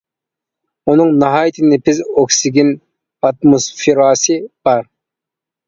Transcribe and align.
ئۇنىڭ 0.93 1.11
ناھايىتى 1.23 1.67
نېپىز 1.73 1.99
ئوكسىگېن 2.15 2.73
ئاتموسفېراسى 3.29 4.41
بار. 4.71 4.93